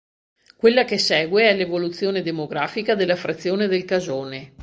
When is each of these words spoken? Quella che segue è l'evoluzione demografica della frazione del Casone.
Quella 0.57 0.83
che 0.83 0.97
segue 0.97 1.43
è 1.43 1.55
l'evoluzione 1.55 2.23
demografica 2.23 2.95
della 2.95 3.15
frazione 3.15 3.67
del 3.67 3.85
Casone. 3.85 4.53